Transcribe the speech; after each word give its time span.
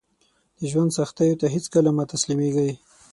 د 0.57 0.59
ژوند 0.71 0.91
سختیو 0.99 1.39
ته 1.41 1.47
هیڅکله 1.55 1.89
مه 1.97 2.03
تسلیمیږئ 2.13 2.71